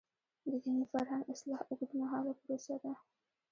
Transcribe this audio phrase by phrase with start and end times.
[0.49, 2.93] د دیني فرهنګ اصلاح اوږدمهاله پروسه ده.